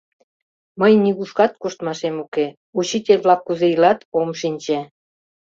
[0.79, 2.45] —Мый нигушкат коштмашем уке,
[2.79, 4.79] учитель-влак кузе илат— ом шинче.